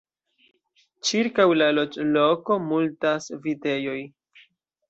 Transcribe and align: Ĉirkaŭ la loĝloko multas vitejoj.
Ĉirkaŭ 1.09 1.45
la 1.63 1.67
loĝloko 1.79 2.57
multas 2.71 3.29
vitejoj. 3.45 3.99